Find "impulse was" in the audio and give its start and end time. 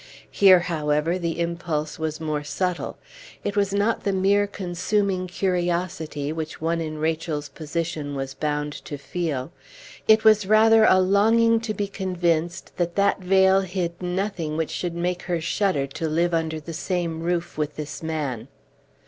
1.39-2.19